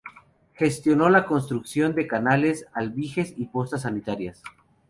[0.55, 4.41] Gestionó la construcción de canales, aljibes y postas sanitarias.